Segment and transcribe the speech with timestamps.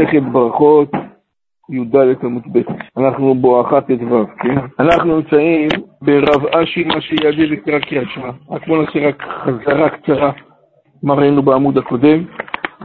[0.00, 0.92] מסכת ברכות,
[1.70, 2.60] י"ד עמוד ב',
[2.98, 4.58] אנחנו בואכה ט"ו, כן?
[4.80, 5.68] אנחנו נמצאים
[6.02, 8.30] ברב אשי, מה שיעדי לקרוא קריאת שמע.
[8.50, 10.32] רק בואו נעשה רק חזרה קצרה,
[11.02, 12.24] מה ראינו בעמוד הקודם.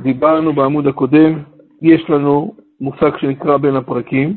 [0.01, 1.39] דיברנו בעמוד הקודם,
[1.81, 4.33] יש לנו מושג שנקרא בין הפרקים,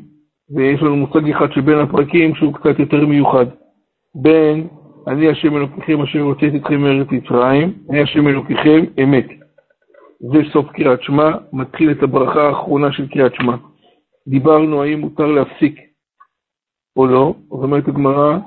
[0.57, 3.47] ויש לנו מושג אחד שבין הפרקים שהוא קצת יותר מיוחד.
[4.15, 4.67] בין
[5.09, 9.27] אני השם אלוקיכם אשר הוצאתי אתכם מארץ מצרים, אני השם אלוקיכם אמת.
[10.21, 13.57] זה סוף קריאת שמע, מתחיל את הברכה האחרונה של קריאת שמע.
[14.29, 15.81] דיברנו האם מותר להפסיק
[16.97, 18.39] או לא, זאת אומרת הגמרא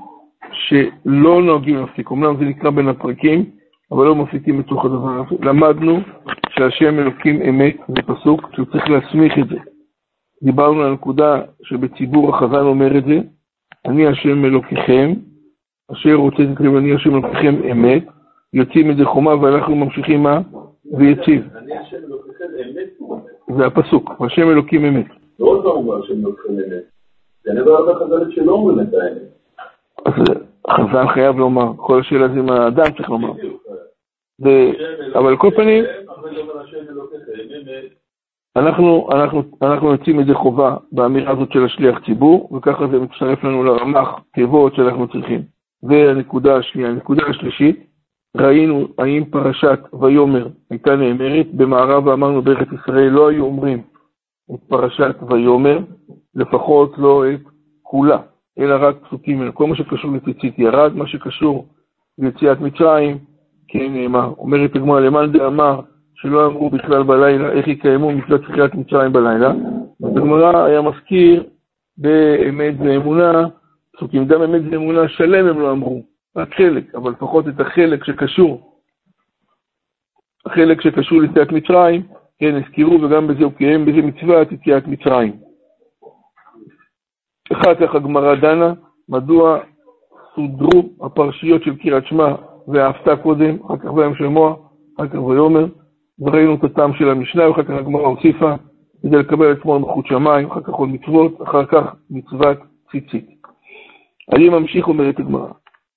[0.53, 3.45] שלא נוהגים להפסיק, אמנם זה נקרא בין הפרקים,
[3.91, 5.35] אבל לא מפסיקים בתוך הדבר הזה.
[5.45, 5.99] למדנו
[6.49, 9.57] שהשם אלוקים אמת, זה פסוק שהוא צריך להסמיך את זה.
[10.43, 13.19] דיברנו על הנקודה שבציבור החזן אומר את זה,
[13.85, 15.13] אני השם אלוקיכם,
[15.91, 18.03] אשר רוצה אתכם אני השם אלוקיכם אמת,
[18.53, 20.41] יוצאים מזה חומה ואנחנו ממשיכים מה?
[20.97, 21.47] ויציב.
[23.57, 25.05] זה הפסוק, השם אלוקים אמת.
[25.39, 26.83] לא פעם אומר השם אלוקים אמת.
[27.43, 29.21] זה נדבר על החז"ל שלא אומרים את האמת.
[30.05, 30.13] אז
[30.67, 33.31] החז"ל חייב לומר, כל השאלה זה מה האדם צריך לומר.
[35.15, 35.83] אבל כל פנים,
[38.55, 43.63] אנחנו, אנחנו, אנחנו יוצאים מזה חובה באמירה הזאת של השליח ציבור, וככה זה מצטרף לנו
[43.63, 45.41] לרמ"ח תיבות שאנחנו צריכים.
[45.83, 46.89] והנקודה השנייה.
[46.89, 47.90] הנקודה השלישית,
[48.37, 53.81] ראינו האם פרשת ויאמר הייתה נאמרת, במערב ואמרנו בארץ ישראל לא היו אומרים
[54.53, 55.79] את פרשת ויאמר,
[56.35, 57.41] לפחות לא את
[57.81, 58.17] כולה,
[58.59, 59.53] אלא רק פסוקים ממנו.
[59.53, 61.65] כל מה שקשור לציצית ירד, מה שקשור
[62.17, 63.17] ליציאת מצרים,
[63.67, 64.33] כן נאמר.
[64.37, 65.79] אומרת הגמרא למאן דאמר
[66.15, 69.51] שלא אמרו בכלל בלילה איך יקיימו מצוות תחילת מצרים בלילה.
[70.03, 71.43] אז הגמרא היה מזכיר
[71.97, 73.47] באמת ואמונה,
[73.95, 76.03] פסוקים גם אמת ואמונה שלם הם לא אמרו,
[76.35, 78.77] רק חלק, אבל לפחות את החלק שקשור,
[80.45, 82.01] החלק שקשור ליציאת מצרים,
[82.39, 85.33] כן, הזכירו וגם בזה הוא קיים בזה מצוות יציאת מצרים.
[87.53, 88.73] אחר כך הגמרא דנה,
[89.09, 89.59] מדוע
[90.35, 92.35] סודרו הפרשיות של קריאת שמע
[92.67, 94.55] ואהבת קודם, אחר כך ביום של מוע,
[94.97, 95.65] אחר כך ויאמר,
[96.19, 98.55] וראינו את הטעם של המשנה, ואחר כך הגמרא הוסיפה,
[99.01, 102.57] כדי לקבל שמאל מלכות שמיים, אחר כך עוד מצוות, אחר כך מצוות
[102.91, 103.29] ציצית.
[104.35, 105.51] אני ממשיך, אומרת הגמרא,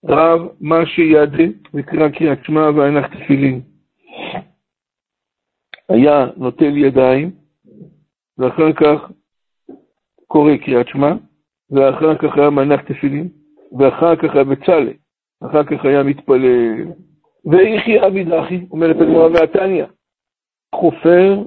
[0.09, 1.45] רב מה שיעדה
[1.75, 3.61] וקרא קריאת שמע והנח תפילין.
[5.89, 7.31] היה נוטל ידיים,
[8.39, 9.11] ואחר כך
[10.27, 11.13] קורא קריאת שמע,
[11.71, 13.29] ואחר כך היה מנח תפילין,
[13.79, 14.93] ואחר כך היה בצלאל,
[15.41, 16.85] אחר כך היה מתפלל.
[17.47, 19.85] ויחי אבי דחי, אומרת הגמרא והתניא,
[20.75, 21.43] חופר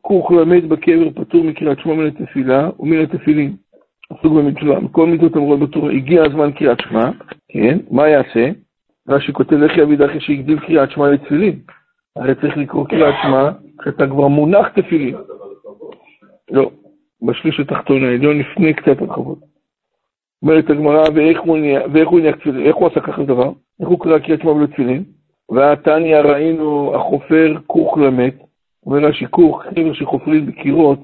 [0.00, 3.56] כוך למד בקבר פטור מקריאת שמע מן התפילה ומן התפילין.
[4.10, 7.10] עסוק במצווה, מכל מידות אמרות בתורה, הגיע הזמן קריאת שמע,
[7.56, 8.50] כן, מה יעשה?
[9.08, 11.58] רש"י כותב לכי אבי דחי שהגדיל קריאת שמע לתפילין.
[12.16, 13.50] הרי צריך לקרוא קריאת שמע
[13.82, 15.16] כשאתה כבר מונח תפילין.
[16.50, 16.70] לא,
[17.22, 19.38] בשליש התחתון העליון לפני קצת הרחבות.
[20.42, 22.66] אומרת הגמרא, ואיך הוא הניח תפילין?
[22.66, 23.52] איך הוא עשה ככה דבר?
[23.80, 25.04] איך הוא קרא קריאת שמע ולתפילין?
[25.50, 28.34] והתניא ראינו החופר כוך למת,
[28.86, 30.98] אומר רש"י כוך, חבר שחופרים בקירות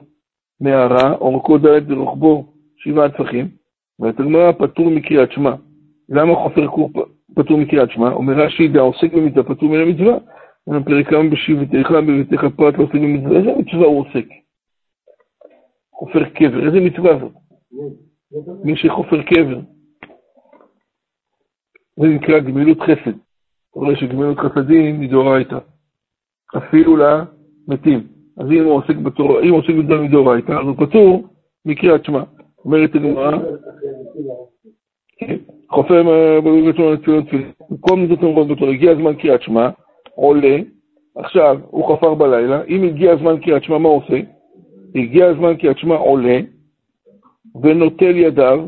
[0.61, 2.45] מערה, אורכו ד' ורוחבו
[2.77, 3.49] שבעה טפחים,
[4.01, 5.55] ואת הגמרא פטור מקריאת שמע.
[6.09, 6.91] למה חופר כוך
[7.35, 8.13] פטור מקריאת שמע?
[8.13, 10.19] אומר רש"י, העוסק במצווה פטור מן המצווה.
[10.85, 14.27] פרק כמה בשבתך, בביתך פרט לא עוסק במצווה, איזה מצווה הוא עוסק?
[15.93, 17.33] חופר קבר, איזה מצווה זאת?
[18.65, 19.61] מי שחופר קבר.
[21.97, 23.17] זה נקרא גמילות חסד.
[23.71, 25.59] אתה רואה שגמילות חסדים מדאורייתא.
[26.57, 28.07] אפילו למתים.
[28.39, 31.29] אז אם הוא עוסק בתורה, אם הוא עוסק בזה מדאורייתא, אז הוא פטור
[31.65, 32.23] מקריאת שמע.
[32.65, 33.39] אומרת הגמרא,
[35.73, 36.03] חופר
[36.45, 39.69] ברצון לציון תפילין, במקום זאת אומרות בתורה, הגיע הזמן קריאת שמע,
[40.15, 40.59] עולה,
[41.17, 44.21] עכשיו הוא חפר בלילה, אם הגיע הזמן קריאת שמע, מה הוא עושה?
[44.95, 46.41] הגיע הזמן קריאת שמע, עולה,
[47.63, 48.67] ונוטל ידיו,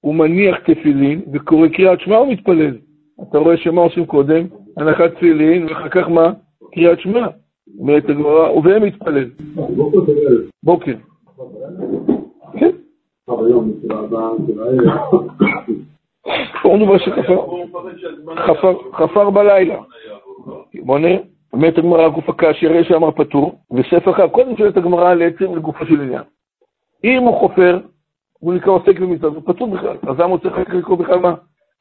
[0.00, 2.76] הוא מניח תפילין, וקורא קריאת שמע ומתפלל.
[3.22, 4.46] אתה רואה שמה עושים קודם?
[4.76, 6.32] הנחת תפילין, ואחר כך מה?
[6.72, 7.26] קריאת שמע.
[7.78, 9.30] אומרת הגמרא, והם מתפלל.
[10.62, 10.94] בוקר.
[12.58, 12.70] כן.
[16.62, 16.98] הוא דבר
[18.92, 19.76] שחפר בלילה.
[20.74, 21.16] בוא נראה.
[21.52, 26.22] אומרת הגמרא, גוף הקש, הרי שאמר פטור, וספר קודם שואלת הגמרא לעצם לגופו של עניין.
[27.04, 27.78] אם הוא חופר,
[28.38, 31.34] הוא נקרא עוסק במצווה, הוא פטור בכלל, אז למה הוא צריך לקרוא בכלל מה?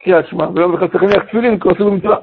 [0.04, 2.18] קריאת שמע, ולמה בכלל צריך להניח תפילין, כי הוא עושה במצווה.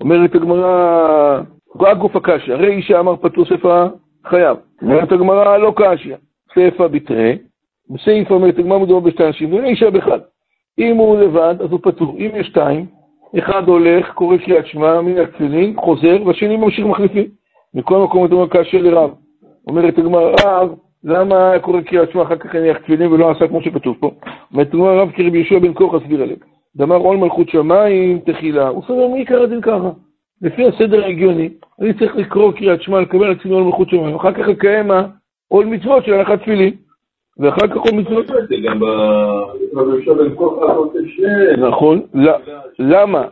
[0.00, 1.40] אומרת הגמרא,
[1.80, 3.88] רק גוף הקשיא, הרי איש שאמר פטור ספר
[4.26, 4.56] חייב.
[4.82, 6.16] אומרת הגמרא, לא קשיא,
[6.54, 7.32] ספר בתרה,
[7.90, 10.20] בסעיף אומרת הגמרא מדובר בשתי אנשים, ואין אישה בכלל.
[10.78, 12.16] אם הוא לבד, אז הוא פטור.
[12.18, 12.86] אם יש שתיים,
[13.38, 17.26] אחד הולך, קורא קריאת שמע, מן התפילין, חוזר, והשני ממשיך מחליפים.
[17.74, 19.10] מכל מקום אתה אומר קשיא לרב.
[19.68, 20.34] אומרת הגמרא,
[21.04, 24.10] למה היה קורא קריאת שמע אחר כך הניח תפילין ולא עשה כמו שכתוב פה?
[24.52, 26.38] אומרת הגמרא רב כרבי יהושע בן כוח הסביר עליהם.
[26.76, 28.68] דמר עול מלכות שמיים תחילה.
[28.68, 29.90] הוא סובר מי יקרא דין ככה?
[30.42, 31.48] לפי הסדר ההגיוני,
[31.80, 34.14] אני צריך לקרוא קריאת שמע, לקבל עצמי עול מלכות שמיים.
[34.14, 34.90] אחר כך לקיים?
[35.48, 36.74] עול מצוות של הנחת תפילין.
[37.38, 38.26] ואחר כך עול מצוות.
[38.26, 38.80] זה גם
[41.16, 41.66] שני...
[41.66, 42.00] נכון.
[42.78, 43.22] למה?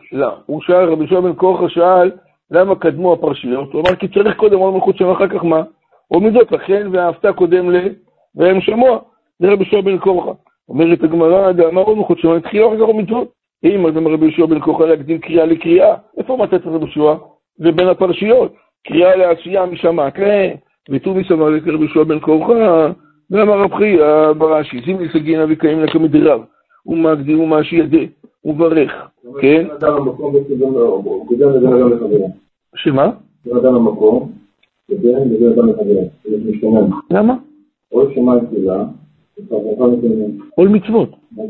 [0.45, 2.11] הוא שאל, רבי יהושע בן כורחה שאל,
[2.51, 3.73] למה קדמו הפרשיות?
[3.73, 5.63] הוא אמר כי צריך קודם עול מלכות שמיים, אחר כך מה?
[6.07, 7.77] עול מצוות, לכן ואהבת קודם ל...
[8.35, 8.99] והם שמוע.
[9.39, 10.31] זה רבי יהושע בן כורחה.
[10.69, 13.27] אומרת הגמרא, דאמר עול מלכות שמיים, תחילה אחר כך עול מצוות.
[13.63, 17.13] אם אדם רבי יהושע בן כורחה להקדים קריאה לקריאה, איפה מצאת את רבי יהושע?
[17.57, 18.53] זה בין הפרשיות.
[18.87, 20.23] קריאה לעשייה משמעת ל...
[20.89, 22.91] ותו מסמר לקרבי יהושע בן כורחה,
[23.31, 26.41] ואמר רב חייא ברש"י, זימני סגינא וקיים לה כמדרב,
[26.85, 27.97] ומקדים ומאשי ידה,
[28.45, 28.91] וברך,
[29.41, 29.67] כן?
[32.75, 33.11] שמה?
[37.11, 37.35] למה?
[40.55, 41.09] עול מצוות.
[41.37, 41.43] לא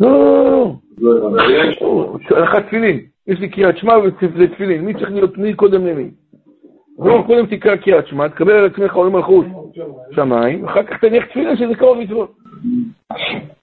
[0.00, 1.32] לא, לא, לא,
[1.80, 2.18] לא.
[2.30, 3.00] הלכת תפילין.
[3.26, 4.84] יש לי קריאת שמע וזה תפילין.
[4.84, 6.10] מי צריך להיות מי קודם למי?
[7.04, 9.46] לא, קודם תקרא קריאת שמע, תקבל על עצמך עול מלכות
[10.14, 12.32] שמיים, אחר כך תניח תפילין שזה קרוב מצוות.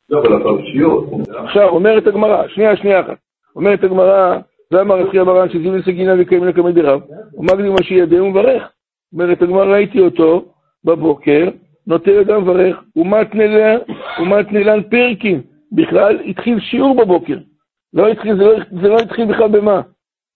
[0.10, 1.06] לא, הפרשיות.
[1.36, 3.18] עכשיו, אומרת הגמרא, שנייה, שנייה אחת.
[3.56, 4.38] אומרת הגמרא,
[4.72, 7.02] למה רב חייא ברן שזימן סגינה וקיימים לקמא דרב?
[7.34, 8.72] ומגדי מה שידע ומברך.
[9.14, 10.46] אומרת הגמרא, ראיתי אותו
[10.86, 11.50] בבוקר,
[11.88, 12.84] נוטה ידם מברך,
[14.18, 15.42] ומתנה לן פרקים.
[15.72, 17.38] בכלל התחיל שיעור בבוקר.
[17.94, 19.82] לא התחיל, לא, זה לא התחיל בכלל במה?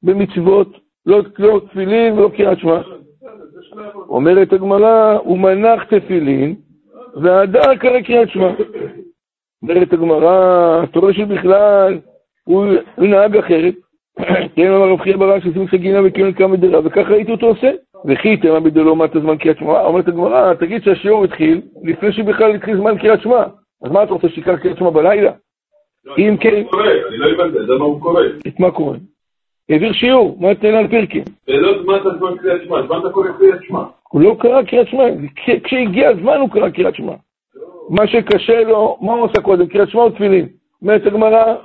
[0.04, 2.82] במצוות, לא, לא תפילין ולא קריאת שמע.
[4.10, 6.56] אומרת הגמרא, הוא מנח תפילין,
[7.22, 8.52] והדר קרא קריאת שמע.
[9.64, 12.00] אומרת הגמרא, אתה רואה שבכלל
[12.44, 12.66] הוא
[12.98, 13.74] נהג אחרת.
[14.56, 17.72] כן, אמר רב חייא ברק שעושים סגינה וקיום כמה דרה, וככה ראיתי אותו עושה.
[18.06, 19.82] וכי תמה בדלו מטה זמן קריאת שמע.
[19.82, 23.44] אומרת הגמרא, תגיד שהשיעור התחיל לפני שבכלל התחיל זמן קריאת שמע.
[23.84, 25.32] אז מה אתה רוצה שיקרא קריאת שמע בלילה?
[26.18, 28.22] אם כן, קורא, אני לא הבנתי, זה מה הוא קורא.
[28.48, 28.98] את מה קורה?
[29.74, 31.24] העביר שיעור, מה תנהל על פרקים?
[31.48, 33.84] זה לא זמן את הזמן קריאת שמע, זמן אתה קורא קריאת שמע.
[34.10, 35.04] הוא לא קרא קריאת שמע,
[35.36, 37.14] כש- כשהגיע הזמן הוא קרא קריאת שמע.
[37.90, 39.68] מה שקשה לו, מה הוא עשה קודם?
[39.68, 40.48] קריאת שמע או תפילין?
[40.81, 41.56] אומרת הגמרא,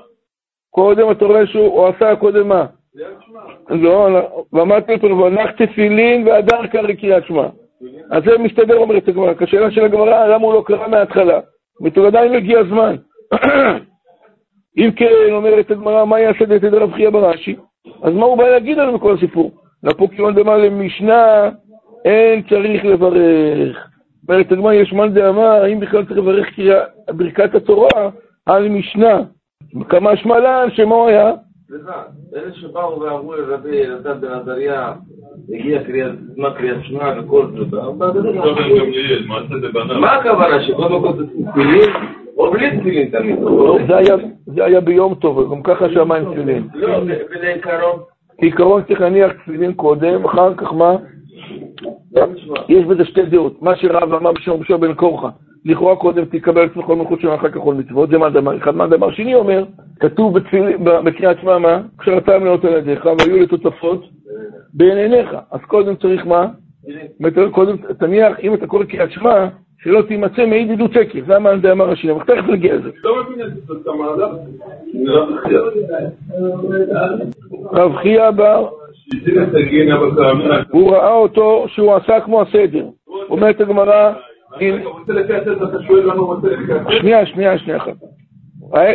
[0.70, 2.66] קודם אתה רואה שהוא הוא עשה קודם מה?
[2.96, 3.40] קריאת שמע.
[3.76, 7.46] לא, לא, ואמרתי פה, והנח תפילין והדר קרא קריאת שמע.
[8.10, 9.32] אז זה מסתדר, אומרת הגמרא.
[9.40, 11.40] השאלה של הגמרא, למה הוא לא קרא מההתחלה?
[11.84, 12.96] זאת אומרת, עדיין לא הגיע הזמן.
[14.78, 17.56] אם כן, אומרת הגמרא, מה יעשה דתת רב חייא ברש"י?
[18.02, 19.50] אז מה הוא בא להגיד לנו בכל הסיפור?
[19.82, 21.48] לפוקיון דמר למשנה,
[22.04, 23.88] אין צריך לברך.
[24.28, 26.80] אומרת הגמרא, יש מאן דאמר, האם בכלל צריך לברך קריאה,
[27.10, 28.10] ברכת התורה
[28.46, 29.20] על משנה?
[29.88, 31.32] כמה שמלן, שמה הוא היה?
[31.68, 32.02] סליחה,
[32.36, 34.92] אלה שבאו ואמרו לרבי אלעזר בן עזריה,
[35.54, 36.12] הגיע קריאת,
[36.82, 37.64] שמע וכל לא
[39.60, 39.98] דבנה.
[39.98, 41.90] מה הכוונה שקודם כל זה תפילין,
[42.38, 43.38] או בלי תפילין תמיד?
[44.46, 46.68] זה היה, ביום טוב, גם ככה שמיים תפילין.
[46.74, 47.98] לא, ו- ולעיקרון,
[48.38, 50.96] כעיקרון צריך להניח תפילין קודם, אחר כך מה?
[52.68, 53.62] יש בזה שתי דעות.
[53.62, 55.28] מה שרב אמר בשם רבי בן קורחה,
[55.64, 58.76] לכאורה קודם תקבל עצמך כל מלכות שם, אחר כך כל מצוות, זה מה דבר אחד.
[58.76, 59.64] מה דבר שני אומר,
[60.00, 60.38] כתוב
[61.04, 61.80] בקריאת שמע מה?
[61.96, 64.04] קשרתם לאות על ידיך והיו לתותפות
[64.74, 65.36] בין עיניך.
[65.52, 66.46] אז קודם צריך מה?
[67.50, 69.48] קודם תניח, אם אתה קורא קריאת שמע,
[69.82, 72.90] שלא תימצא מעיד עדות שקר, זה המאן דאמר השני, אבל תכף נגיע לזה.
[73.04, 73.22] לא
[77.72, 78.68] רב חייא בר.
[80.70, 82.86] הוא ראה אותו שהוא עשה כמו הסדר.
[83.30, 84.12] אומרת הגמרא?
[86.88, 87.94] שנייה, שנייה, שנייה אחת.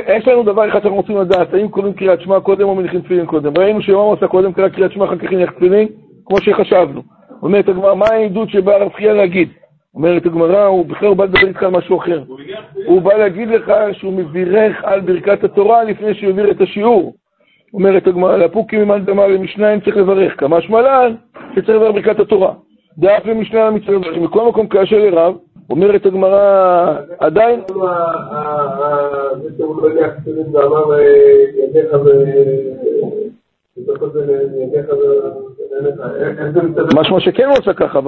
[0.07, 3.25] יש לנו דבר אחד שאנחנו רוצים לדעת, האם קוראים קריאת שמע קודם או מניחים תפילין
[3.25, 3.57] קודם.
[3.57, 5.87] ראינו הוא עשה קודם קרא קריאת שמע, אחר כך הניח תפילין,
[6.25, 7.01] כמו שחשבנו.
[7.41, 9.49] אומרת הגמרא, מה העדות שבא הרב חייא להגיד?
[9.95, 12.23] אומרת הגמרא, הוא בכלל הוא בא לדבר איתך על משהו אחר.
[12.85, 17.13] הוא בא להגיד לך שהוא מבירך על ברכת התורה לפני שהוא העביר את השיעור.
[17.73, 21.15] אומרת הגמרא, לפוקים ממאן דמר למשנה אין צריך לברך, כמה שמלן
[21.55, 22.53] שצריך לברך ברכת התורה.
[22.97, 25.35] דאף למשנה מצווה לברך, מכל מקום כאשר לרב,
[25.69, 27.61] אומרת הגמרא, עדיין?
[36.95, 37.99] משמע שכן הוא עשה ככה,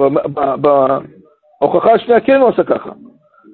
[1.60, 2.90] בהוכחה השנייה כן הוא עשה ככה.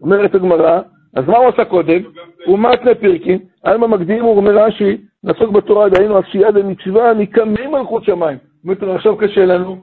[0.02, 0.80] אומרת הגמרא,
[1.16, 2.02] אז מה הוא עשה קודם?
[2.46, 8.04] הוא מתנה פרקין, עלמא מקדים, הוא אומר רש"י, נעסוק בתורה, דהיינו עשייה דמצווה, מקמי מלכות
[8.04, 8.38] שמיים.
[8.64, 9.76] אומרת לו, עכשיו קשה לנו,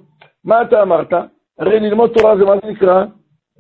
[0.46, 1.14] מה אתה אמרת?
[1.60, 3.06] הרי ללמוד תורה זה מה זה נקרא?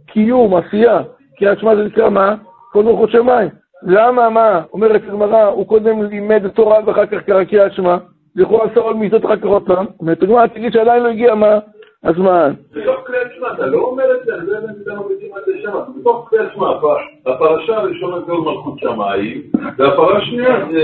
[0.07, 1.01] קיום, עשייה.
[1.37, 2.35] קריאת שמע זה נקרא מה?
[2.71, 3.49] כל מלכות שמיים.
[3.83, 4.61] למה, מה?
[4.73, 7.97] אומרת הגמרא, הוא קודם לימד תורה ואחר כך קרא קריאת שמע,
[8.35, 9.85] לכאורה עשה עוד מיזות אחר כך עוד פעם.
[9.99, 11.59] אומרת הגמרא, תגיד שעדיין לא הגיע מה?
[12.03, 12.53] הזמן.
[12.71, 15.37] בתוך קריאת שמע, אתה לא אומר את זה, אני לא יודע אם אתם מבינים מה
[15.45, 16.69] זה שם, בתוך קריאת שמע,
[17.25, 19.41] הפרשה הראשונה זה מלכות שמיים,
[19.77, 20.81] והפרשה השנייה זה...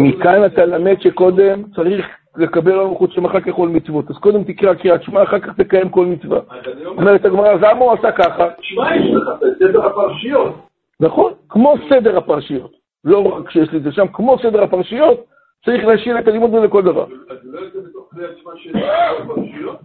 [0.00, 4.10] מכאן אתה למד שקודם צריך לקבל מלכות שם אחר כך כל מצוות.
[4.10, 6.38] אז קודם תקרא קריאת שמע, אחר כך תקיים כל מצווה.
[6.50, 8.48] אז אומרת הגמרא, אז למה הוא עשה ככה?
[8.60, 9.28] שמע יש לך,
[9.58, 10.54] סדר הפרשיות.
[11.00, 12.72] נכון, כמו סדר הפרשיות.
[13.04, 15.24] לא רק שיש לי את זה שם, כמו סדר הפרשיות,
[15.64, 17.04] צריך להשאיר את הלימוד הזה לכל דבר.
[17.30, 18.78] אז לא יוצא בתוך קריאת שמע של
[19.22, 19.76] הפרשיות?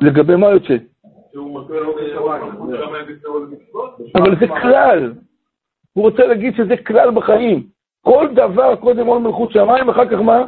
[0.00, 0.76] לגבי מה יוצא?
[4.14, 5.12] אבל זה כלל.
[5.92, 7.66] הוא רוצה להגיד שזה כלל בחיים.
[8.02, 10.44] כל דבר קודם עול מלכות שמיים, אחר כך מה?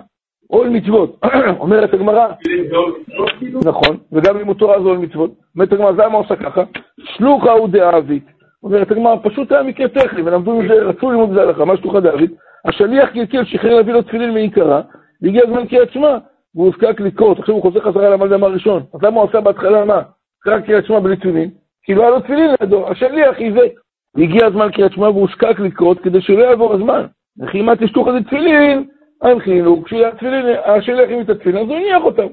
[0.49, 1.21] עול מצוות.
[1.61, 3.61] אומרת הגמרא, זה כאילו?
[3.65, 5.31] נכון, וגם לימוד תורה זה עול מצוות.
[5.55, 6.63] אומרת הגמרא, אז למה עושה ככה?
[7.01, 8.21] שלוחה הוא דאבי.
[8.63, 12.27] אומרת הגמרא, פשוט היה מקרה טכני, ולמדו מזה, רצו ללמוד בזה הלכה, מה שלוחה דאבי?
[12.65, 14.81] השליח קלקל, שחרר להביא לו תפילין מעיקרה,
[15.23, 16.19] והגיע הזמן קריאת שמע,
[16.55, 18.83] והוא הוזכק לקרות, עכשיו הוא חוזר חזרה למלדם הראשון.
[18.95, 20.03] אז למה הוא עשה בהתחלה מה?
[20.41, 21.51] קרא קריאת שמע בלי תפילין?
[21.83, 23.73] כי לא היה לו תפילין לידו, השליח עיוות.
[24.15, 27.07] והגיע הזמן קריאת שמע והוא הוזקק לקרות כדי שלא יעבור הזמן.
[27.39, 28.89] וכי אם תשתוך איזה תפילין,
[29.23, 32.27] הנחילו, כשהתפילין, השליח עם את התפילין, אז הוא הניח אותם.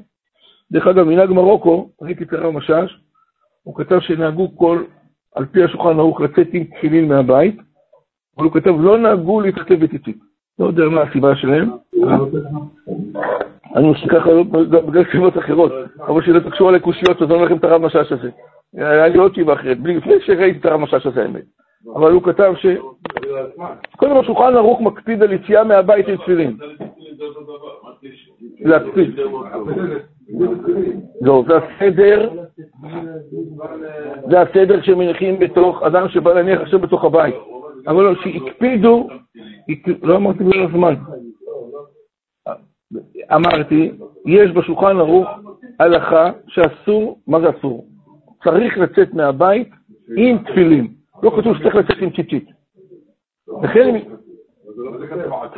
[0.72, 3.00] דרך אגב, מנהג מרוקו, ראיתי את הרב משאש,
[3.63, 4.84] הוא כתב שנהגו כל,
[5.36, 7.55] על פי השולחן ערוך, לצאת עם תפילין מהבית,
[8.38, 10.17] אבל הוא כתב, לא נהגו להתכתב בציצית.
[10.60, 11.69] לא יודע מה הסיבה שלהם.
[13.75, 14.51] אני חושב ככה גם
[14.88, 15.72] בגלל סיבות אחרות,
[16.08, 18.29] אבל שלא תקשור עלי קושיות, אז אני אומר לכם את הרב משאש הזה.
[18.74, 21.44] היה לי עוד תשובה אחרת, לפני שראיתי את הרב משאש הזה, האמת.
[21.96, 22.65] אבל הוא כתב ש...
[23.98, 26.58] קודם השולחן ערוך מקפיד על יציאה מהבית עם תפילין.
[28.60, 29.20] להקפיד.
[31.22, 32.29] לא, זה הסדר,
[34.29, 37.36] זה הסדר שמניחים בתוך, אדם שבא להניח עכשיו בתוך הבית.
[37.88, 39.08] אבל לא, שהקפידו,
[39.70, 40.96] הק- לא אמרתי בגלל הזמן.
[43.36, 43.92] אמרתי,
[44.25, 45.28] יש בשולחן ערוך
[45.80, 47.86] הלכה שאסור, מה זה אסור?
[48.44, 49.70] צריך לצאת מהבית
[50.18, 50.88] עם תפילין.
[51.24, 52.46] לא כתוב שצריך לצאת עם ציצית.
[53.64, 54.00] לכן,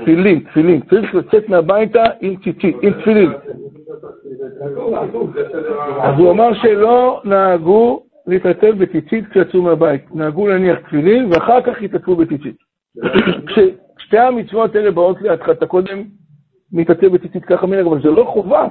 [0.01, 3.31] תפילין, תפילין, צריך לצאת מהביתה עם ציצית, עם תפילין.
[6.01, 10.15] אז הוא אמר שלא נהגו להתעטף בציצית כשיצאו מהבית.
[10.15, 12.55] נהגו להניח תפילין ואחר כך התעטפו בציצית.
[13.47, 16.03] כששתי המצוות האלה באות לידך, אתה קודם
[16.71, 18.67] מתעטף בציצית ככה מנהג, אבל זה לא חובה.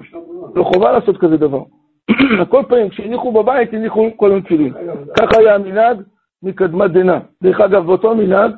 [0.54, 1.62] לא חובה לעשות כזה דבר.
[2.38, 4.72] על כל פעמים, כשהניחו בבית, הניחו כל היום תפילין.
[5.20, 6.02] ככה היה המנהג
[6.42, 7.18] מקדמת דנא.
[7.42, 8.50] דרך אגב, באותו מנהג,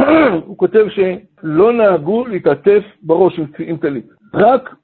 [0.46, 4.06] הוא כותב שלא נהגו להתעטף בראש עם טלית.
[4.34, 4.74] רק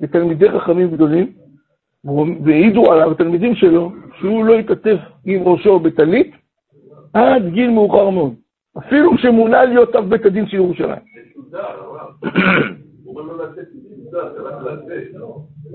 [0.00, 1.32] לתלמידי חכמים גדולים,
[2.44, 6.32] והעידו עליו התלמידים שלו, שהוא לא התעטף עם ראשו בטלית
[7.14, 8.34] עד גיל מאוחר מאוד.
[8.78, 11.02] אפילו כשמונה להיות אב בית הדין של ירושלים.
[13.16, 13.66] אומר לו לצאת
[14.10, 15.22] זה רק לצאת.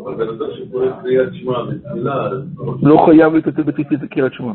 [0.04, 2.30] אבל בן אדם שקורא קריאת שמע בתפילה,
[2.84, 4.54] לא חייב להתעטף בציצית בקריאת שמע.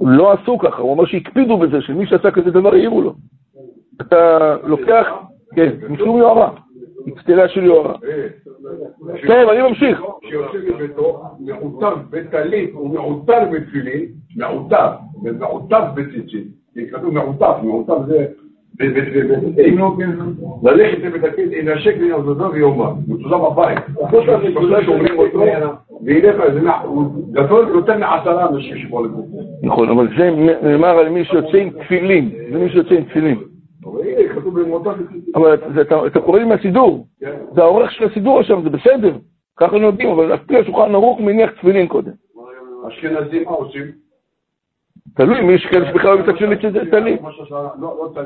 [0.00, 3.14] לא עשו ככה, הוא אמר שהקפידו בזה, שמי שעשה כזה דבר העירו לו.
[4.00, 5.06] אתה לוקח,
[5.54, 6.50] כן, משום יוהרה,
[7.08, 7.94] אצטלה של יוהרה.
[9.22, 10.02] כן, אני ממשיך.
[10.28, 14.04] שיוצא מביתו, מעוטר בטלית ומעוטר בתפילין,
[14.36, 14.88] מעוטר,
[15.24, 16.48] ומעוטר בציצית.
[16.74, 18.26] כי כתוב מעוטר, מעוטר זה...
[18.88, 23.78] ב- ב- ב- ללכת לבית הכלא, ינשק לעזוזו ויאמר, מצוזר בבית.
[24.10, 24.24] פשוט
[24.84, 25.42] שומרים אותו,
[26.04, 29.22] וילך, זה מה- הוא גדול יותר מעשרה אנשים שבאו לפה.
[29.62, 30.30] נכון, אבל זה
[30.62, 33.38] נאמר על מי שיוצא עם תפילין, זה מי שיוצא עם תפילין.
[35.34, 37.30] אבל אתה- קורא לי מהסידור, כן.
[37.54, 39.12] זה העורך של הסידור עכשיו, זה בסדר,
[39.56, 42.12] ככה נוהגים, אבל על פי השולחן ערוך מניח תפילין קודם.
[42.88, 43.82] אשכנזים מה עושים?
[45.16, 46.36] תלוי, מי יש כאלה שבכלל מצד
[46.90, 47.20] טלית.
[47.20, 48.22] מה שעשה- לא לא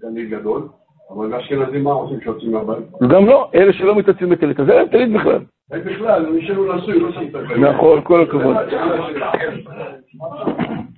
[0.00, 0.62] תלמיד גדול,
[1.10, 2.84] אבל באשכנזים מה עושים כשיוצאים מהבית?
[3.00, 5.40] וגם לא, אלה שלא מתעצים בטלית, אז אין להם טלית בכלל.
[5.72, 7.64] אין בכלל, מי שלא נשוי, לא שם הכללים.
[7.64, 8.56] נכון, כל הכבוד.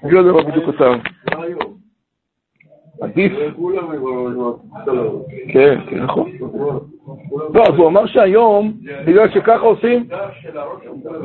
[0.05, 0.99] אני לא יודע מה בדיוק אותם.
[3.01, 3.33] עדיף.
[5.53, 6.31] כן, כן, נכון.
[7.55, 8.73] לא, אז הוא אמר שהיום,
[9.07, 10.09] בגלל שככה עושים,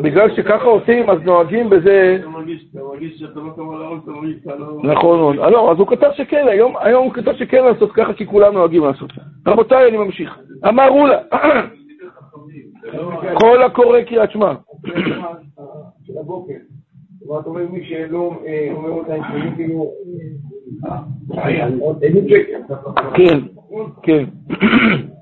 [0.01, 4.11] בגלל שככה עושים, אז נוהגים בזה, אתה מרגיש אתה מרגיש שאתה לא קרוב לארץ, אתה
[4.11, 4.67] מרגיש שאתה לא...
[4.83, 5.39] נכון מאוד.
[5.39, 6.45] אה, לא, אז הוא כתב שכן,
[6.79, 9.09] היום הוא כתב שכן לעשות ככה, כי כולם נוהגים לעשות.
[9.47, 10.39] רבותיי, אני ממשיך.
[10.67, 11.17] אמר רולה,
[13.41, 14.53] כל הקורא קריאת שמע.
[17.25, 19.13] כלומר, אתה אומר, מי שלא אה, אומר אותה
[19.55, 19.91] כאילו...
[22.29, 22.59] שקר.
[23.13, 23.39] כן,
[24.03, 24.25] כן.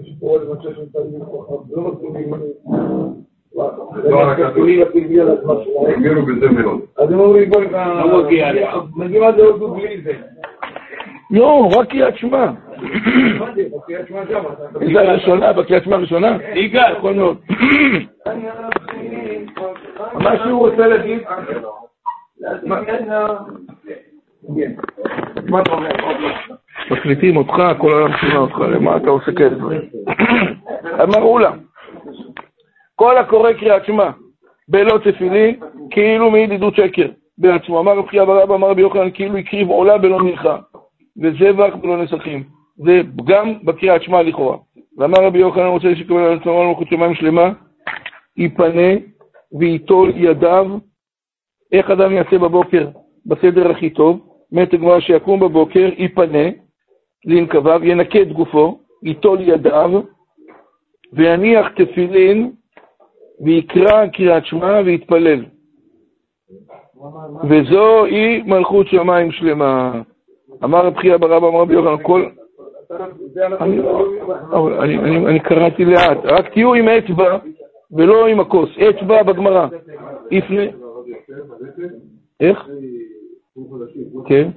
[0.00, 1.92] יש כאלה שקורא למצב של תלמיד חכם, לא.
[4.04, 4.34] לא,
[5.64, 5.94] שלהם.
[5.94, 6.80] הגבירו בזה מאוד.
[6.98, 8.64] אז הם אומרים, בואי, לא מגיע לי.
[8.96, 10.12] מגיעים עד להודו בלי זה.
[11.30, 12.50] לא, רק קריאת שמע.
[14.80, 16.38] איזה הראשונה, בקריאת שמע הראשונה?
[16.54, 16.98] יגאל.
[16.98, 17.36] נכון מאוד.
[20.14, 21.22] מה שהוא רוצה להגיד?
[25.46, 25.90] מה אתה אומר?
[26.90, 29.80] מקליטים אותך, כל העולם שומע אותך, למה אתה עושה כאלה דברים?
[31.02, 31.50] אמרו לה,
[32.94, 34.10] כל הקורא קריאת שמע
[34.68, 35.60] בלא תפילין,
[35.90, 37.80] כאילו מעיד עדות שקר בעצמו.
[37.80, 40.58] אמר רב חייא ברבא, אמר רבי יוחנן, כאילו הקריב עולה בלא מנחה,
[41.22, 42.42] וזבח בלא נסכים.
[42.76, 44.56] זה גם בקריאת שמע לכאורה.
[44.98, 47.50] ואמר רבי יוחנן, רוצה שיקבל על עצמו מלכות שמיים שלמה,
[48.36, 48.92] ייפנה
[49.58, 50.66] וייטול ידיו.
[51.72, 52.88] איך אדם יעשה בבוקר
[53.26, 54.20] בסדר הכי טוב?
[54.52, 56.48] מת הגמרא שיקום בבוקר, ייפנה,
[57.26, 60.02] לנקביו, ינקה את גופו, ייטול ידיו,
[61.12, 62.52] ויניח תפילין,
[63.40, 65.44] ויקרא קריאת שמע ויתפלל.
[67.50, 70.02] וזו היא מלכות שמיים שלמה.
[70.64, 72.28] אמר רב חייא ברבא, אמר רבי יוחנן, כל...
[73.60, 73.80] אני,
[74.50, 74.74] אבל
[75.26, 77.38] אני, קראתי לאט, רק תהיו עם אצבע
[77.92, 79.66] ולא עם הכוס, אצבע בגמרא.
[82.40, 82.68] איך?
[84.26, 84.48] כן.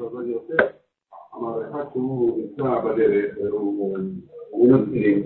[1.35, 1.85] אמר אחד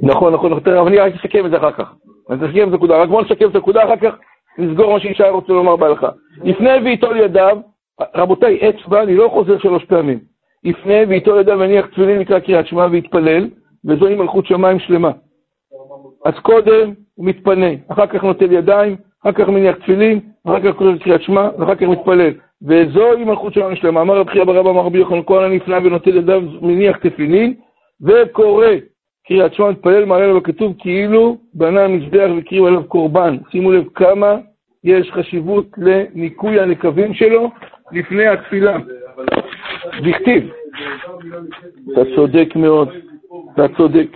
[0.04, 1.94] נכון, נכון, נכון, אבל אני רק אסכם את זה אחר כך.
[2.30, 4.16] אני אסכם את הנקודה, רק בוא נסכם את הנקודה, אחר כך
[4.58, 6.10] נסגור מה שישי רוצה לומר בהלכה.
[6.44, 7.58] יפנה וייטול ידיו,
[8.16, 10.20] רבותיי, אצבע, אני לא חוזר שלוש פעמים.
[10.64, 13.50] יפנה וייטול ידיו ויניח תפילין לקרוא קריאת שמע ויתפלל,
[13.86, 15.12] וזוהי מלכות שמיים שלמה.
[16.26, 20.98] אז קודם הוא מתפנה, אחר כך נוטל ידיים, אחר כך מניח תפילין, אחר כך קורא
[21.04, 22.32] קריאת שמע, ואחר כך מתפלל.
[22.62, 24.02] וזוהי מלכות שמיים שלמה.
[24.02, 27.54] אמר רבי חייא ברבא, אמר רבי יוחנן, כל הנפלא ונוטל ידיו, מניח תפילין,
[28.02, 28.68] וקורא
[29.28, 33.38] קריאת שמע מתפלל מעלה עליו הכתוב כאילו בנה מזבח והקריב עליו קורבן.
[33.52, 34.38] שימו לב כמה
[34.84, 37.52] יש חשיבות לניקוי הנקבים שלו
[37.92, 38.78] לפני התפילה.
[40.04, 40.52] דכתיב.
[41.94, 42.90] אתה צודק מאוד,
[43.54, 44.08] אתה צודק,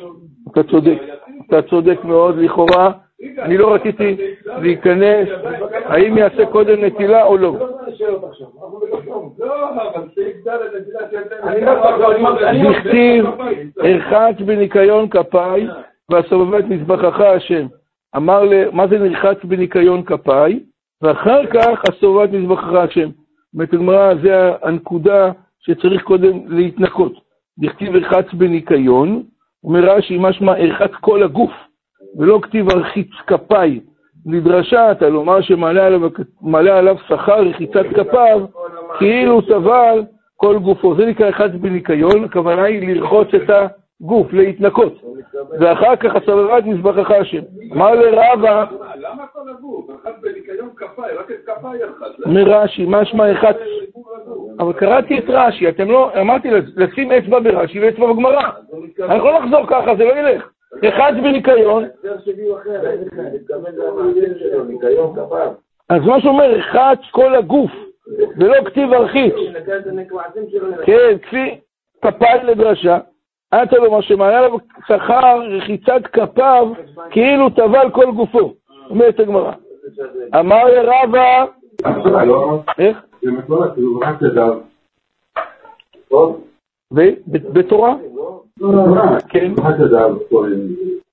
[0.51, 0.97] אתה צודק,
[1.47, 2.91] אתה צודק מאוד לכאורה.
[3.39, 4.15] אני לא רציתי
[4.61, 5.27] להיכנס,
[5.87, 7.53] האם יעשה קודם נטילה או לא.
[12.71, 13.25] דכתיב,
[13.79, 15.67] הרחץ בניקיון כפיי
[16.09, 17.67] והסובב את מזבחך השם.
[18.15, 18.69] אמר ל...
[18.71, 20.59] מה זה נרחץ בניקיון כפיי?
[21.01, 23.09] ואחר כך הסובב את מזבחך השם.
[23.53, 27.13] אומרת הגמרא, זה הנקודה שצריך קודם להתנקות.
[27.59, 29.23] דכתיב הרחץ בניקיון,
[29.63, 31.51] אומר רש"י, משמע הרחץ כל הגוף,
[32.17, 33.79] ולא כתיב הרחיץ כפיי.
[34.25, 36.01] לדרשה, אתה לומר שמעלה עליו,
[36.53, 38.45] עליו שכר רחיצת כפיו,
[38.97, 40.03] כאילו טבל
[40.35, 40.95] כל גופו.
[40.95, 43.49] זה נקרא אחד בניקיון, הכוונה היא לרחוץ את
[44.01, 45.01] הגוף, להתנקות.
[45.59, 47.41] ואחר כך הסבבת מזבחך השם.
[47.73, 49.89] אמר לרבה, למה כל הגוף?
[50.01, 52.09] אחד בניקיון כפיי, רק את כפיי אחד.
[52.25, 53.53] אומר רש"י, משמע אחד,
[54.59, 58.49] אבל קראתי את רש"י, אתם לא, אמרתי לשים אצבע ברש"י ואצבע בגמרא.
[59.03, 60.54] אני יכול לחזור ככה, זה לא ילך.
[60.89, 61.83] אחד בניקיון,
[65.89, 67.71] אז מה שאומר, רחץ כל הגוף,
[68.37, 69.33] ולא כתיב ארחיץ.
[70.85, 71.59] כן, כפי
[72.01, 72.99] כפיי לדרשה,
[73.63, 76.71] אתה לומר שמעלה עליו שכר רחיצת כפיו,
[77.11, 78.53] כאילו טבל כל גופו.
[78.89, 79.51] אומרת הגמרא.
[80.39, 81.45] אמר לרבה,
[82.77, 83.05] איך?
[87.53, 87.63] זה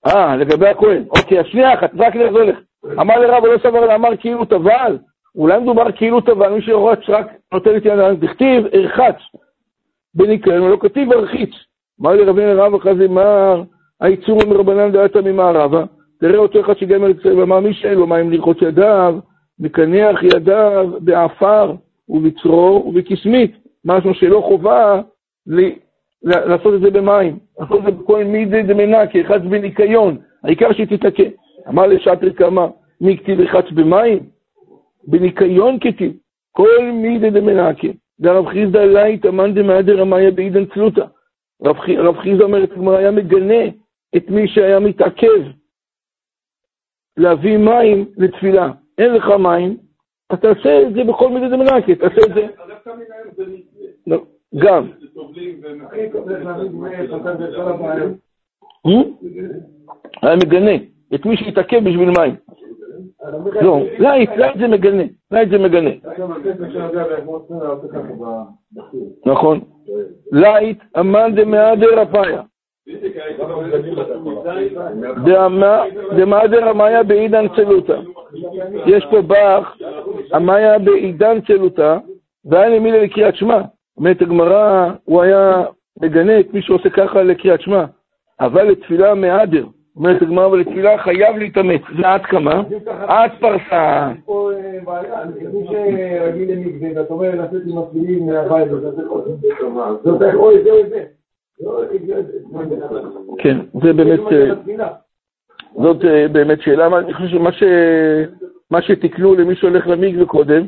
[0.06, 1.04] אה, לגבי הכהן.
[1.10, 2.58] אוקיי, אז שנייה אחת, רק זה הולך.
[3.00, 4.98] אמר לרב, לא סבר, אמר כאילו טבל.
[5.34, 9.16] אולי מדובר כאילו טבל, מי שרץ רק נותן את ידיים, דכתיב, ארחץ.
[10.14, 11.50] בניקיון, ולא כתיב ארחיץ.
[12.00, 13.62] אמר לי רבי רב זה, אמר,
[14.00, 15.84] הייצור מרבנן דעתה ממערבה,
[16.20, 19.18] תראה אותו אחד שגם ישראל, ואמר מי שאין לו מים לרחוץ ידיו,
[19.58, 21.74] מקנח ידיו בעפר
[22.08, 23.52] ובצרור ובקסמית,
[23.84, 25.00] משהו שלא חובה
[26.24, 31.22] לעשות את זה במים, לעשות את זה בכל מידי דמנקה, אחד בניקיון, העיקר שתתקה.
[31.68, 32.68] אמר לשטר כמה,
[33.00, 34.18] מי כתיב לחץ במים?
[35.04, 36.12] בניקיון כתיב,
[36.52, 37.88] כל מידי דמנקה.
[38.20, 41.04] דרב חיסדא לית אמן דמאדר רמיה בעידן צלותא.
[41.64, 43.64] רב חי- רב חיסדא אומר, הגמרא היה מגנה
[44.16, 45.42] את מי שהיה מתעכב
[47.16, 48.72] להביא מים לתפילה.
[48.98, 49.76] אין לך מים,
[50.30, 52.46] אז תעשה את זה בכל מיני דמנקה, תעשה את זה.
[54.58, 54.88] גם.
[55.14, 55.66] סובלים ו...
[55.66, 58.12] אני צריך להבין מה יש לך בכל הבעיות.
[58.86, 59.26] Hmm?
[60.22, 60.74] היה מגנה
[61.14, 62.34] את מי שהתעכב בשביל מים.
[63.62, 65.90] לא, לייט, לייט זה מגנה, לייט זה מגנה.
[69.26, 69.60] נכון.
[70.32, 72.42] לייט אמן דמאדר רפאיה.
[76.16, 78.00] דמאדר המאיה בעידן צלותא.
[78.86, 79.76] יש פה באך,
[80.32, 81.98] המאיה בעידן צלותא,
[82.44, 83.60] והיה למילה לקריאת שמע.
[83.96, 85.64] אומרת הגמרא, הוא היה
[86.02, 87.84] מגנה את מי שעושה ככה לקריאת שמע,
[88.40, 89.66] אבל לתפילה מהדר.
[89.96, 91.82] אומרת הגמרא, אבל לתפילה חייב להתאמץ.
[91.98, 92.62] זה עד כמה?
[92.86, 94.10] עד פרסה.
[94.12, 98.90] יש פה אה, בעיה, מי שרגיל למקווה, ואתה אומר לצאת עם התפילין מהבית, זה
[100.88, 101.04] זה.
[101.60, 101.80] לא.
[103.38, 104.88] כן, זה באמת, אה.
[105.82, 110.66] זאת אה, באמת שאלה, אני חושב שמה שתיקנו למי שהולך למקווה קודם,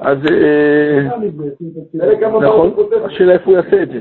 [0.00, 1.08] אז אה,
[2.40, 2.70] נכון.
[3.04, 4.00] השאלה איפה הוא יעשה את זה.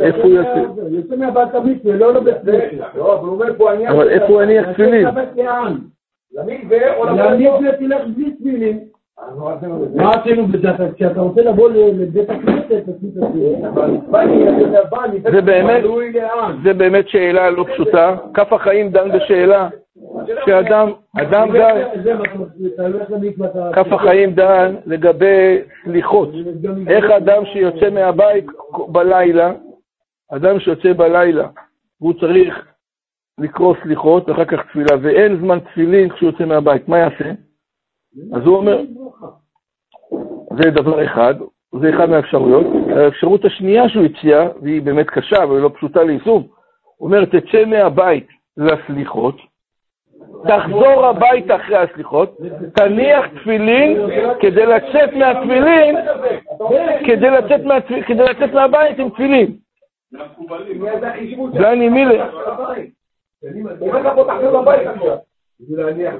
[0.00, 0.62] איפה הוא יעשה?
[0.90, 2.36] יוצא מהבית המקווה, לא לבית.
[2.96, 3.88] לא, אבל פה העניין...
[3.92, 5.06] אבל איפה הוא יניח תפילין?
[6.34, 8.80] למקווה או למקווה תלך בלי תפילין.
[9.36, 10.02] מה עשינו בזה?
[10.02, 10.46] מה עשינו?
[10.74, 13.32] אתה- כשאתה רוצה לבוא לבית הכנסת, תעשי את
[15.22, 15.40] זה.
[16.64, 18.16] זה באמת שאלה לא פשוטה.
[18.34, 19.68] כף החיים דן בשאלה
[20.46, 21.82] שאדם, אדם דן.
[23.72, 26.28] כף החיים דן לגבי סליחות.
[26.88, 28.46] איך אדם שיוצא מהבית
[28.88, 29.52] בלילה,
[30.32, 31.48] אדם שיוצא בלילה,
[32.00, 32.64] והוא צריך
[33.38, 37.30] לקרוא סליחות ואחר כך תפילה, ואין זמן תפילין כשהוא יוצא מהבית, מה יעשה?
[38.32, 38.82] אז הוא אומר,
[40.62, 41.34] זה דבר אחד,
[41.80, 42.66] זה אחד מהאפשרויות.
[42.96, 46.46] האפשרות השנייה שהוא הציע, והיא באמת קשה ולא פשוטה ליישום,
[46.96, 48.26] הוא אומר, תצא מהבית
[48.56, 49.36] לסליחות,
[50.48, 52.36] תחזור הביתה אחרי הסליחות,
[52.74, 53.98] תניח תפילין
[54.40, 55.96] כדי לצאת מהתפילין,
[57.06, 58.06] כדי לצאת, מהתפ...
[58.06, 59.52] כדי לצת מהבית עם תפילין.
[60.10, 62.26] זה החשיבות של ואני מילה.
[65.70, 66.14] להניח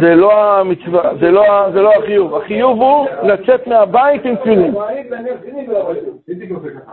[0.00, 2.34] זה לא המצווה, זה לא, זה לא החיוב.
[2.34, 4.74] החיוב הוא לצאת מהבית עם תפילין.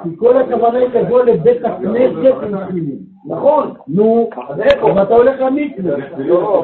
[0.04, 2.98] כי כל הכוונה היא לבוא לבית הכנסת עם תפילין.
[3.30, 3.74] נכון.
[3.88, 4.92] נו, אז איפה?
[4.92, 5.96] אבל אתה הולך למקווה.
[6.18, 6.58] לא, הוא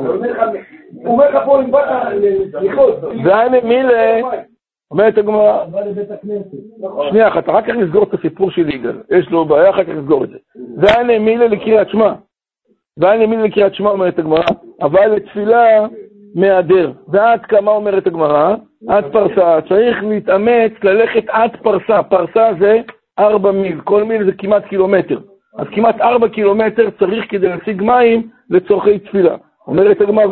[1.05, 2.95] אומר לך- פה אם באת לסליחות.
[3.25, 4.19] ואני מילה,
[4.91, 5.63] אומרת הגמרא,
[6.11, 6.57] הכנסת.
[7.09, 8.97] שנייה אחת, אחר כך נסגור את הסיפור של יגאל.
[9.11, 10.37] יש לו בעיה, אחר כך נסגור את זה.
[10.77, 12.13] ואני מילה לקריאת שמע.
[13.01, 14.43] ואני מילה לקריאת שמע, אומרת הגמרא,
[14.81, 15.87] אבל לתפילה
[16.35, 16.91] מהדר.
[17.07, 18.55] ועד כמה אומרת הגמרא?
[18.89, 19.59] עד פרסה.
[19.69, 22.03] צריך להתאמץ ללכת עד פרסה.
[22.03, 22.81] פרסה זה
[23.19, 25.19] ארבע מיל, כל מיל זה כמעט קילומטר.
[25.57, 29.35] אז כמעט ארבע קילומטר צריך כדי להשיג מים לצורכי תפילה.
[29.67, 30.25] אומרת הגמרא,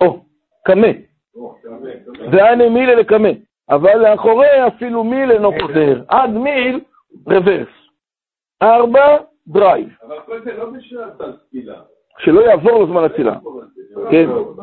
[0.00, 0.20] או,
[0.64, 0.86] קמה.
[2.32, 3.28] והני מילי לקמיה.
[3.70, 6.02] אבל לאחוריה אפילו מיל אינו חוזר.
[6.08, 6.80] עד מיל,
[7.26, 7.68] reverse.
[8.62, 9.88] ארבע, drive.
[10.06, 11.93] אבל כל זה לא בשביל התפילה.
[12.18, 13.34] שלא יעבור לו זמן התפילה.
[14.10, 14.26] כן.
[14.28, 14.54] לא.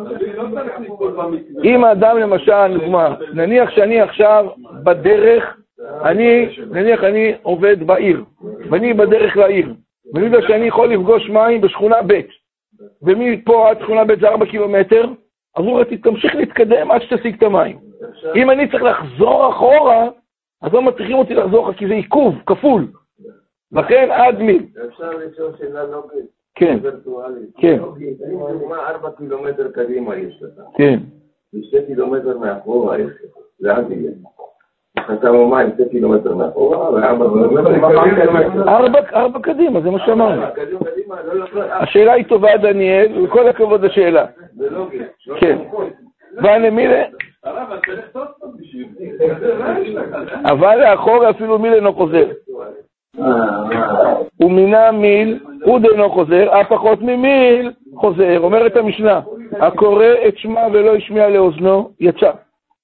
[1.63, 4.45] אם האדם למשל, דוגמה, נניח שאני עכשיו
[4.83, 5.57] בדרך,
[6.03, 8.23] אני, נניח אני עובד בעיר,
[8.69, 9.73] ואני בדרך לעיר,
[10.13, 12.21] ואני יודע שאני יכול לפגוש מים בשכונה ב',
[13.01, 15.05] ומפה עד שכונה ב' זה 4 קילומטר,
[15.55, 17.77] אז הוא תמשיך להתקדם עד שתשיג את המים.
[18.35, 20.07] אם אני צריך לחזור אחורה,
[20.61, 22.87] אז לא מצליחים אותי לחזור אחורה, כי זה עיכוב, כפול.
[23.71, 24.65] לכן עד מיל.
[24.87, 26.79] אפשר לשאול שאלה לוגית, כן.
[27.57, 27.79] כן,
[28.49, 30.99] לדוגמה ארבע קילומטר קדימה יש לך, כן.
[31.53, 34.11] ושתי קילומטר מאחורה יש לך, לאן תהיה?
[39.13, 40.41] ארבע, קדימה, זה מה שאמרנו.
[40.55, 41.61] קדימה, לא יכול...
[41.61, 44.25] השאלה היא טובה, דניאל, וכל הכבוד לשאלה.
[44.55, 44.99] זה לוגי.
[45.39, 45.57] כן.
[48.59, 50.01] בשביל זה.
[50.45, 52.25] אבל לאחור אפילו מיל אינו חוזר.
[54.39, 58.39] ומינה מיל, עוד אינו חוזר, אף פחות ממיל חוזר.
[58.39, 59.21] אומרת המשנה,
[59.52, 62.32] הקורא את שמה ולא השמיע לאוזנו, יצא.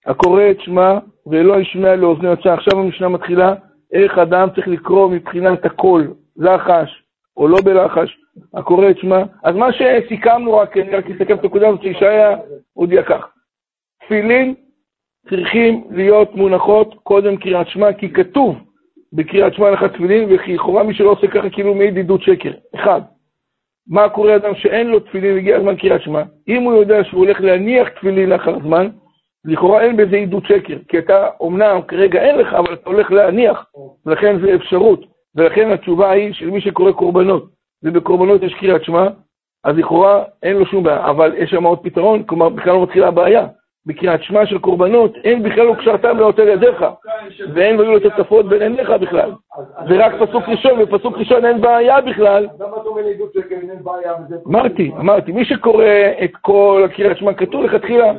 [0.06, 2.54] הקורא את שמה ולא השמיע לאוזנו, יצא.
[2.54, 3.54] עכשיו המשנה מתחילה,
[3.94, 7.04] איך אדם צריך לקרוא מבחינת הקול, לחש
[7.38, 8.18] או לא בלחש,
[8.54, 9.24] הקורא את שמה.
[9.44, 12.38] אז מה שסיכמנו, רק, אני רק אסכם את הנקודה הזאת, שישעיה
[12.74, 13.28] הודיע כך.
[14.06, 14.54] תפילין
[15.30, 18.56] צריכים להיות מונחות קודם קריאת שמע, כי כתוב
[19.13, 22.52] בקריאת שמע לך תפילין, וכי לכאורה מי שלא עושה ככה כאילו מעיד עדות שקר.
[22.76, 23.02] אחד,
[23.88, 26.24] מה קורה אדם שאין לו תפילין והגיע הזמן קריאת שמע?
[26.48, 28.89] אם הוא יודע שהוא הולך להניח תפילין לאחר זמן,
[29.46, 33.65] לכאורה אין בזה עדות שקר, כי אתה אומנם כרגע אין לך, אבל אתה הולך להניח,
[34.06, 35.06] ולכן זה אפשרות.
[35.36, 37.50] ולכן התשובה היא של מי שקורא קורבנות,
[37.84, 39.08] ובקורבנות יש קריאת שמע,
[39.63, 43.08] אז לכאורה אין לו שום בעיה, אבל יש שם עוד פתרון, כלומר בכלל לא מתחילה
[43.08, 43.48] הבעיה.
[43.88, 46.86] בקריאת שמע של קורבנות, אין בכלל וקשרתם לאותו ידיך,
[47.54, 49.32] ואין והיו לו תוספות בין עיניך בכלל.
[49.89, 52.47] זה רק פסוק ראשון, בפסוק ראשון אין בעיה בכלל.
[54.47, 55.86] אמרתי, אמרתי, מי שקורא
[56.23, 58.12] את כל הקריאת שמע כתוב לכתחילה,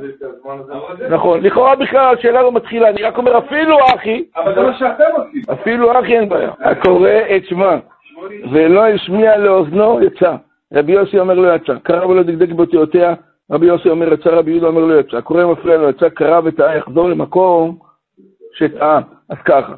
[1.10, 4.24] נכון, לכאורה בכלל השאלה לא מתחילה, אני רק אומר אפילו אחי.
[5.52, 7.76] אפילו אחי אין בעיה, הקורא את שמע
[8.52, 10.34] ולא השמיע לאוזנו יצא.
[10.74, 13.14] רבי יוסי אומר לא יצא, קרא ולא דקדק באותיותיה,
[13.50, 16.76] רבי יוסי אומר יצא, רבי יהודה אומר לא יצא, הקורא מפריע לו יצא, קרא וטעה,
[16.76, 17.76] יחזור למקום
[18.54, 19.00] שטעה.
[19.30, 19.74] אז ככה,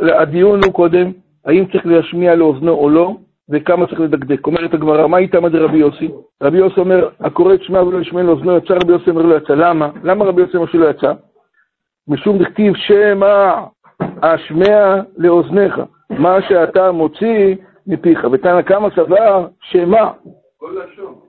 [0.00, 1.12] הדיון הוא קודם,
[1.44, 3.14] האם צריך להשמיע לאוזנו או לא,
[3.50, 4.46] וכמה צריך לדקדק.
[4.46, 6.08] אומרת הגמרא, מה איתמא דרבי יוסי?
[6.42, 9.54] רבי יוסי אומר, הקורא את שמע ולא ישמע לאוזנו יצא, רבי יוסי אומר לא יצא.
[9.54, 9.90] למה?
[10.04, 11.12] למה רבי יוסי אומר שלא יצא?
[12.08, 13.52] משום דכתיב שמע
[14.22, 18.26] השמע לאוזניך, מה שאתה מוציא מפיך.
[18.32, 20.10] ותנא קמא סבר שמע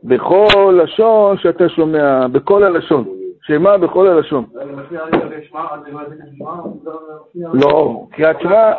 [0.04, 3.06] בכל לשון שאתה שומע, בכל הלשון.
[3.46, 4.46] שמע בכל הלשון.
[7.54, 8.74] לא, קריאת שמע,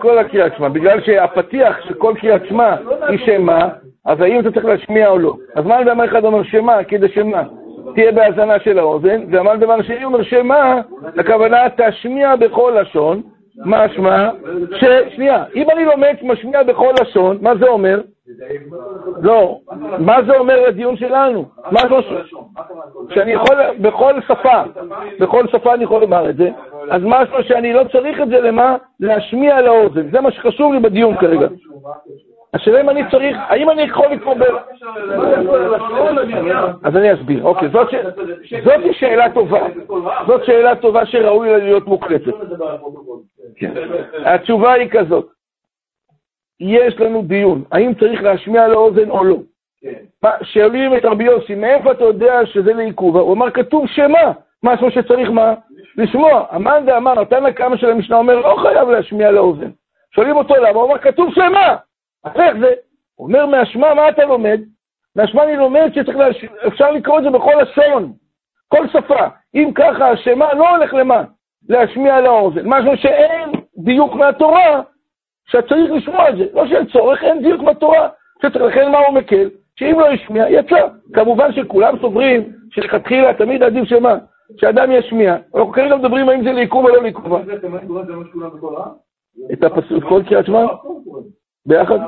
[0.00, 2.76] כל, הקריאת שמע, בגלל שהפתיח של כל קריאת שמע
[3.08, 3.68] היא שמע,
[4.04, 5.34] אז האם אתה צריך להשמיע או לא.
[5.54, 7.42] אז מה דבר אחד אומר שמע, כדי שמע,
[7.94, 10.80] תהיה בהאזנה של האוזן, ומה דבר שני אומר שמע,
[11.18, 13.22] הכוונה תשמיע בכל לשון,
[13.64, 14.30] משמע,
[14.80, 14.84] ש...
[15.14, 18.00] שנייה, אם אני לומד משמיע בכל לשון, מה זה אומר?
[19.22, 19.60] לא,
[19.98, 21.44] מה זה אומר לדיון שלנו?
[21.70, 21.94] מה זה
[23.14, 24.62] שאני יכול, בכל שפה,
[25.20, 26.50] בכל שפה אני יכול לומר את זה,
[26.90, 28.76] אז משהו שאני לא צריך את זה למה?
[29.00, 31.46] להשמיע לאוזן, זה מה שחשוב לי בדיון כרגע.
[32.54, 34.42] השאלה אם אני צריך, האם אני יכול ב...
[36.84, 37.88] אז אני אסביר, אוקיי, זאת
[38.92, 39.66] שאלה טובה,
[40.26, 42.32] זאת שאלה טובה שראוי לה להיות מוקלטת.
[43.56, 43.72] כן.
[44.24, 45.28] התשובה היא כזאת,
[46.60, 49.36] יש לנו דיון, האם צריך להשמיע לאוזן או לא.
[50.42, 53.16] שואלים את רבי יוסי, מאיפה אתה יודע שזה לעיכוב?
[53.16, 55.54] הוא אמר, כתוב שמה, משהו שצריך מה?
[55.96, 56.46] לשמוע.
[56.50, 59.70] המאן דאמר, נתן כמה של המשנה אומר, לא חייב להשמיע לאוזן.
[60.14, 61.76] שואלים אותו למה, הוא אומר, כתוב שמה.
[62.24, 62.72] אז איך זה?
[63.14, 64.60] הוא אומר, מהשמע מה אתה לומד?
[65.16, 68.12] מהשמע אני לומד שאפשר לקרוא את זה בכל לשון,
[68.68, 69.26] כל שפה.
[69.54, 71.22] אם ככה, השמה לא הולך למה?
[71.68, 72.62] להשמיע לאוזן.
[72.64, 74.80] משהו שאין דיוק מהתורה,
[75.46, 76.44] שצריך לשמוע את זה.
[76.54, 78.08] לא שאין צורך, אין דיוק בתורה.
[78.42, 79.50] שצריך, לכן מה הוא מקל?
[79.78, 80.86] שאם לא ישמיע, יצא.
[81.12, 84.18] כמובן שכולם סוברים שלכתחילה תמיד עדיף שמה?
[84.60, 85.36] שאדם ישמיע.
[85.54, 87.32] אנחנו כרגע מדברים האם זה לעיכוב או לא לעיכוב.
[89.52, 90.66] את הפסוק, כל קריאת שמע?
[91.66, 91.98] ביחד?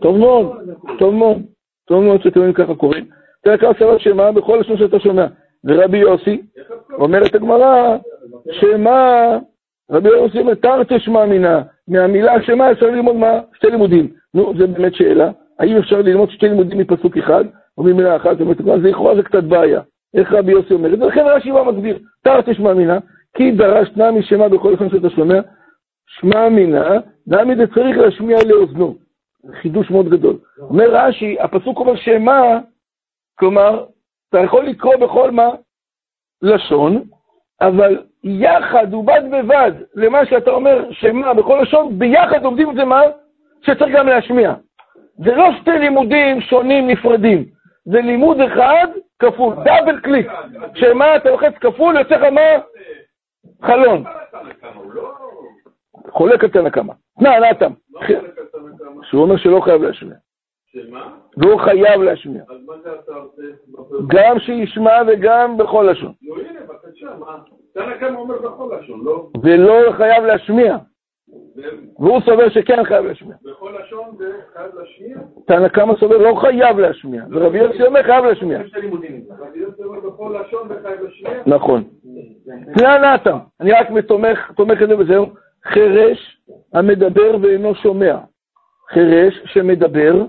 [0.00, 0.56] טוב מאוד,
[0.98, 1.42] טוב מאוד.
[1.84, 3.04] טוב מאוד שאתם יודעים ככה קוראים.
[3.44, 5.26] תראה כמה שמה בכל לשון שאתה שומע.
[5.64, 6.42] ורבי יוסי,
[6.92, 7.96] אומרת הגמרא,
[8.50, 9.28] שמה,
[9.90, 13.40] רבי יוסי אומר, תרתי שמע מינה, מהמילה שמה אפשר ללמוד מה?
[13.54, 14.12] שתי לימודים.
[14.34, 15.30] נו, זו באמת שאלה.
[15.58, 17.44] האם אפשר ללמוד שתי לימודים מפסוק אחד,
[17.78, 18.38] או ממילה אחת?
[18.38, 19.80] זה לכאורה זה קצת בעיה.
[20.14, 21.04] איך רבי יוסי אומר את זה?
[21.06, 22.98] לכן רש"י בא מסביר, תרתי שמע מינה,
[23.34, 25.40] כי דרשת נמי שמה בכל לשון שאתה שומע,
[26.06, 26.90] שמע מינה,
[27.26, 28.96] נמי זה צריך להשמיע לאוזנו.
[29.62, 30.36] חידוש מאוד גדול.
[30.58, 32.58] אומר רש"י, הפסוק אומר שמה,
[33.38, 33.84] כלומר,
[34.28, 35.48] אתה יכול לקרוא בכל מה?
[36.42, 37.02] לשון,
[37.60, 43.02] אבל יחד ובד בבד למה שאתה אומר שמה בכל לשון, ביחד עומדים את זה מה?
[43.62, 44.54] שצריך גם להשמיע.
[45.16, 47.44] זה לא שתי לימודים שונים נפרדים,
[47.84, 48.86] זה לימוד אחד
[49.18, 50.26] כפול, דאבל קליק.
[50.74, 52.40] שמה אתה לוחץ כפול, יוצא לך מה?
[53.62, 54.04] חלון.
[56.10, 56.92] חולק על תנא קמא.
[57.18, 57.72] תנא, נתם.
[59.02, 60.16] שהוא אומר שלא חייב להשמיע.
[61.36, 62.42] והוא חייב להשמיע.
[64.06, 66.12] גם שישמע וגם בכל לשון.
[66.22, 67.38] נו הנה, בבקשה, מה?
[67.74, 69.28] תנא כמה אומר בכל לשון, לא?
[69.42, 70.76] ולא חייב להשמיע.
[71.98, 73.36] והוא סובר שכן חייב להשמיע.
[73.42, 75.16] בכל לשון וחייב להשמיע?
[75.46, 78.58] תנא קמא סובר לא חייב להשמיע, ורבי יוסי אומר חייב להשמיע.
[79.38, 81.42] רבי יוסי אומר בכל לשון וחייב להשמיע?
[81.46, 81.84] נכון.
[82.74, 83.86] תנא נתן, אני רק
[84.56, 85.26] תומך את זה וזהו.
[85.64, 86.40] חירש
[86.74, 88.18] המדבר ואינו שומע.
[88.88, 90.24] חירש שמדבר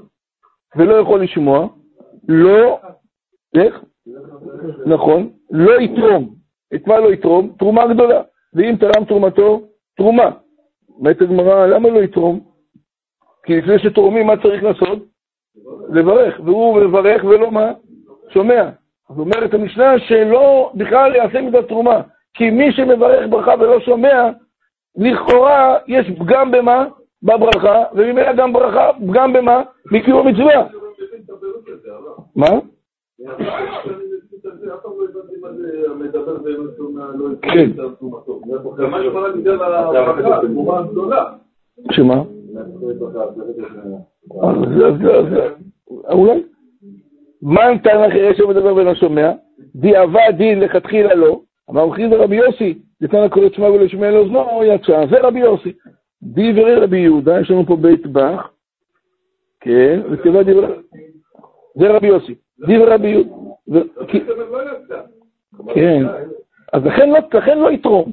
[0.75, 1.67] ולא יכול לשמוע,
[2.27, 2.79] לא,
[3.55, 3.83] איך?
[4.85, 6.33] נכון, לא יתרום.
[6.75, 7.53] את מה לא יתרום?
[7.59, 8.21] תרומה גדולה.
[8.53, 9.61] ואם תרם תרומתו,
[9.97, 10.31] תרומה.
[10.89, 12.39] אומרת הגמרא, למה לא יתרום?
[13.45, 14.99] כי לפני שתורמים, מה צריך לעשות?
[15.89, 16.39] לברך.
[16.39, 17.71] והוא מברך ולא מה?
[18.29, 18.69] שומע.
[19.09, 22.01] אז אומרת המשנה שלא בכלל יעשה מידת תרומה.
[22.33, 24.29] כי מי שמברך ברכה ולא שומע,
[24.95, 26.85] לכאורה יש פגם במה?
[27.23, 29.63] בברכה, וממילא גם ברכה, פגם במה?
[29.91, 30.67] בקיום המצווה.
[32.35, 32.47] מה?
[37.41, 37.69] כן.
[41.91, 42.23] שמה?
[46.09, 46.43] אולי?
[47.41, 49.31] מה אם טען אחרי שמדבר ולא שומע?
[49.75, 51.41] דיעבד דין לכתחילה לא.
[51.69, 55.73] אמר רבי יוסי, נתן הקורא שמע ולא שומע לאוזנו, יצא, זה רבי יוסי.
[56.23, 58.49] דברי רבי יהודה, יש לנו פה בית בח,
[59.59, 60.67] כן, וכתיבה דברי,
[61.75, 63.79] זה רבי יוסי, דברי רבי יהודה,
[65.73, 66.03] כן,
[66.73, 67.19] אז לכן לא,
[67.55, 68.11] לא יתרום.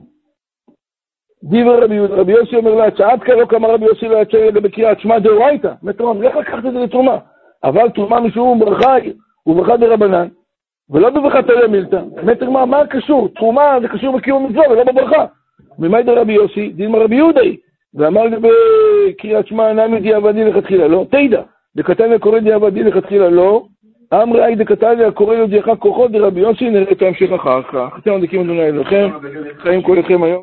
[1.42, 4.36] דברי רבי יהודה, רבי יוסי אומר לה, עד כאן לא כמה רבי יוסי לא יצא
[4.36, 7.18] לגבי קריאת שמע דאורייתא, מטרום, איך לקחת את זה לתרומה?
[7.64, 9.12] אבל תרומה משום ברכה היא,
[9.46, 10.28] וברכה דרבנן,
[10.90, 12.02] ולא בברכה תלם מילתא.
[12.22, 13.28] מטר מה, מה קשור?
[13.28, 15.26] תרומה זה קשור בקיום מצווה ולא בברכה.
[15.78, 17.56] ממאי דרבי יוסי, דין רבי יהודה היא.
[17.94, 21.42] ואמר לי בקריאת שמע, נמי דיעבדי לכתחילה לא, תדע,
[21.76, 23.64] דקתן הקורא דיעבדי לכתחילה לא,
[24.22, 27.98] אמרי דקתן הקורא להודיעך כוחו דרבי יוסי, נראה את ההמשך אחר כך.
[27.98, 29.08] אתם מדליקים אדוני אלוהיכם,
[29.58, 30.42] חיים כל אתכם היום.